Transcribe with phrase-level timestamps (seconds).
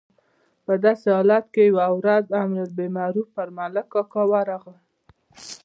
[0.65, 4.77] په همداسې حالت کې یوه ورځ امر بالمعروف پر ملک کاکا ورغلل.